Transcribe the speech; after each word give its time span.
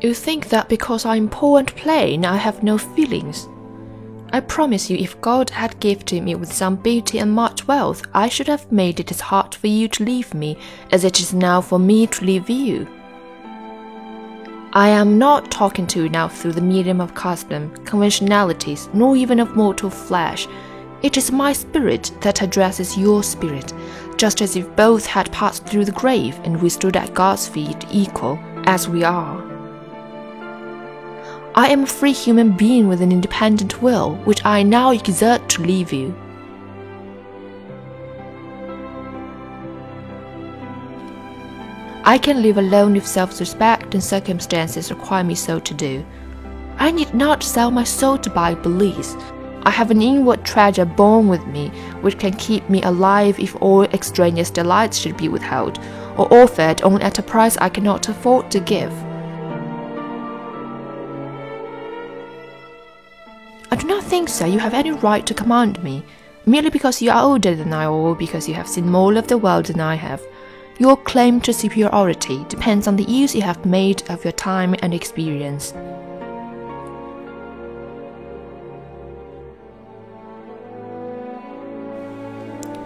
You 0.00 0.14
think 0.14 0.48
that 0.50 0.68
because 0.68 1.04
I'm 1.04 1.28
poor 1.28 1.58
and 1.58 1.74
plain, 1.74 2.24
I 2.24 2.36
have 2.36 2.62
no 2.62 2.78
feelings? 2.78 3.48
I 4.32 4.38
promise 4.40 4.88
you, 4.88 4.96
if 4.96 5.20
God 5.20 5.50
had 5.50 5.80
gifted 5.80 6.22
me 6.22 6.36
with 6.36 6.52
some 6.52 6.76
beauty 6.76 7.18
and 7.18 7.32
much 7.32 7.66
wealth, 7.66 8.02
I 8.14 8.28
should 8.28 8.46
have 8.46 8.70
made 8.70 9.00
it 9.00 9.10
as 9.10 9.20
hard 9.20 9.56
for 9.56 9.66
you 9.66 9.88
to 9.88 10.04
leave 10.04 10.34
me 10.34 10.56
as 10.92 11.02
it 11.02 11.18
is 11.18 11.34
now 11.34 11.60
for 11.60 11.80
me 11.80 12.06
to 12.06 12.24
leave 12.24 12.48
you. 12.48 12.86
I 14.72 14.88
am 14.90 15.18
not 15.18 15.50
talking 15.50 15.86
to 15.88 16.04
you 16.04 16.08
now 16.10 16.28
through 16.28 16.52
the 16.52 16.60
medium 16.60 17.00
of 17.00 17.14
custom, 17.14 17.74
conventionalities, 17.84 18.88
nor 18.92 19.16
even 19.16 19.40
of 19.40 19.56
mortal 19.56 19.90
flesh. 19.90 20.46
It 21.02 21.16
is 21.16 21.32
my 21.32 21.52
spirit 21.52 22.12
that 22.20 22.42
addresses 22.42 22.96
your 22.96 23.24
spirit, 23.24 23.72
just 24.16 24.42
as 24.42 24.54
if 24.54 24.76
both 24.76 25.06
had 25.06 25.32
passed 25.32 25.64
through 25.66 25.86
the 25.86 25.92
grave 25.92 26.38
and 26.44 26.62
we 26.62 26.68
stood 26.68 26.96
at 26.96 27.14
God's 27.14 27.48
feet 27.48 27.84
equal 27.90 28.38
as 28.66 28.88
we 28.88 29.02
are. 29.02 29.47
I 31.58 31.70
am 31.70 31.82
a 31.82 31.86
free 31.86 32.12
human 32.12 32.52
being 32.52 32.86
with 32.86 33.00
an 33.02 33.10
independent 33.10 33.82
will, 33.82 34.14
which 34.18 34.44
I 34.44 34.62
now 34.62 34.92
exert 34.92 35.48
to 35.48 35.62
leave 35.62 35.92
you. 35.92 36.14
I 42.04 42.16
can 42.16 42.42
live 42.42 42.58
alone 42.58 42.94
if 42.94 43.04
self 43.04 43.40
respect 43.40 43.92
and 43.94 44.04
circumstances 44.04 44.92
require 44.92 45.24
me 45.24 45.34
so 45.34 45.58
to 45.58 45.74
do. 45.74 46.06
I 46.76 46.92
need 46.92 47.12
not 47.12 47.42
sell 47.42 47.72
my 47.72 47.82
soul 47.82 48.18
to 48.18 48.30
buy 48.30 48.54
bliss. 48.54 49.16
I 49.64 49.70
have 49.70 49.90
an 49.90 50.00
inward 50.00 50.44
treasure 50.44 50.84
born 50.84 51.26
with 51.26 51.44
me, 51.48 51.70
which 52.02 52.20
can 52.20 52.34
keep 52.34 52.70
me 52.70 52.82
alive 52.82 53.40
if 53.40 53.60
all 53.60 53.82
extraneous 53.82 54.50
delights 54.50 54.96
should 54.96 55.16
be 55.16 55.28
withheld, 55.28 55.80
or 56.16 56.32
offered 56.32 56.82
only 56.82 57.02
at 57.02 57.18
a 57.18 57.22
price 57.24 57.56
I 57.56 57.68
cannot 57.68 58.08
afford 58.08 58.48
to 58.52 58.60
give. 58.60 58.92
I 63.70 63.76
do 63.76 63.86
not 63.86 64.02
think, 64.02 64.30
sir, 64.30 64.46
you 64.46 64.58
have 64.58 64.72
any 64.72 64.92
right 64.92 65.26
to 65.26 65.34
command 65.34 65.82
me, 65.84 66.02
merely 66.46 66.70
because 66.70 67.02
you 67.02 67.10
are 67.10 67.22
older 67.22 67.54
than 67.54 67.72
I 67.74 67.86
or 67.86 68.14
because 68.14 68.48
you 68.48 68.54
have 68.54 68.66
seen 68.66 68.88
more 68.90 69.14
of 69.16 69.26
the 69.26 69.36
world 69.36 69.66
than 69.66 69.80
I 69.80 69.94
have. 69.94 70.22
Your 70.78 70.96
claim 70.96 71.38
to 71.42 71.52
superiority 71.52 72.46
depends 72.48 72.86
on 72.86 72.96
the 72.96 73.04
use 73.04 73.34
you 73.34 73.42
have 73.42 73.66
made 73.66 74.08
of 74.08 74.24
your 74.24 74.32
time 74.32 74.74
and 74.80 74.94
experience. 74.94 75.74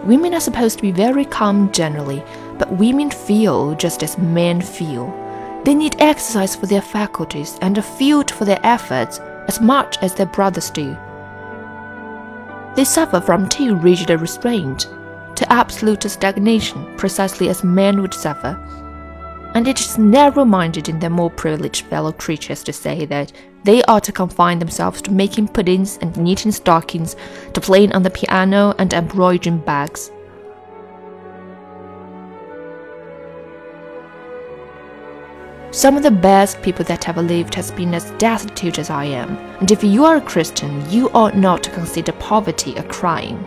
Women 0.03 0.33
are 0.33 0.41
supposed 0.41 0.79
to 0.79 0.81
be 0.81 0.91
very 0.91 1.23
calm 1.23 1.71
generally, 1.71 2.21
but 2.59 2.73
women 2.73 3.09
feel 3.09 3.73
just 3.75 4.03
as 4.03 4.17
men 4.17 4.59
feel. 4.59 5.07
They 5.63 5.75
need 5.75 5.95
exercise 5.99 6.57
for 6.57 6.65
their 6.65 6.81
faculties 6.81 7.57
and 7.61 7.77
a 7.77 7.81
field 7.81 8.29
for 8.29 8.43
their 8.43 8.59
efforts 8.63 9.21
as 9.47 9.61
much 9.61 9.97
as 10.01 10.15
their 10.15 10.25
brothers 10.25 10.69
do. 10.69 10.97
They 12.75 12.85
suffer 12.85 13.21
from 13.21 13.49
too 13.49 13.75
rigid 13.75 14.09
a 14.09 14.17
restraint, 14.17 14.87
to 15.35 15.51
absolute 15.51 16.03
stagnation, 16.03 16.95
precisely 16.97 17.49
as 17.49 17.63
men 17.63 18.01
would 18.01 18.13
suffer. 18.13 18.57
And 19.55 19.67
it 19.67 19.79
is 19.79 19.97
narrow 19.97 20.45
minded 20.45 20.89
in 20.89 20.99
their 20.99 21.09
more 21.09 21.29
privileged 21.29 21.85
fellow 21.85 22.11
creatures 22.11 22.63
to 22.63 22.73
say 22.73 23.05
that 23.05 23.31
they 23.63 23.83
ought 23.83 24.03
to 24.05 24.11
confine 24.11 24.59
themselves 24.59 25.01
to 25.03 25.11
making 25.11 25.47
puddings 25.49 25.97
and 26.01 26.15
knitting 26.17 26.51
stockings, 26.51 27.15
to 27.53 27.61
playing 27.61 27.93
on 27.93 28.03
the 28.03 28.09
piano 28.09 28.73
and 28.77 28.93
embroidering 28.93 29.59
bags. 29.59 30.11
Some 35.73 35.97
of 35.97 36.03
the 36.03 36.11
best 36.11 36.61
people 36.61 36.85
that 36.85 37.09
ever 37.09 37.23
lived 37.23 37.55
has 37.55 37.71
been 37.71 37.95
as 37.95 38.11
destitute 38.19 38.77
as 38.77 38.91
I 38.91 39.05
am, 39.05 39.35
and 39.59 39.71
if 39.71 39.83
you 39.83 40.05
are 40.05 40.17
a 40.17 40.21
Christian, 40.21 40.87
you 40.87 41.09
ought 41.15 41.35
not 41.35 41.63
to 41.63 41.71
consider 41.71 42.11
poverty 42.11 42.75
a 42.75 42.83
crime. 42.83 43.43